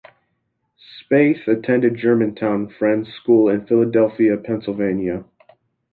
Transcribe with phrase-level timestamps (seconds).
[0.97, 5.25] Spaeth attended Germantown Friends School in Philadelphia, Pennsylvania.